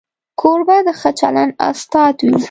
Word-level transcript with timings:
کوربه 0.41 0.77
د 0.87 0.89
ښه 0.99 1.09
چلند 1.19 1.51
استاد 1.69 2.15
وي. 2.25 2.35